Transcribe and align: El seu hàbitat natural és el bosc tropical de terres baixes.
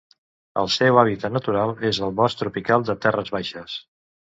El 0.61 0.69
seu 0.75 1.01
hàbitat 1.01 1.37
natural 1.37 1.75
és 1.93 2.03
el 2.11 2.19
bosc 2.23 2.43
tropical 2.43 2.91
de 2.93 3.01
terres 3.09 3.35
baixes. 3.41 3.83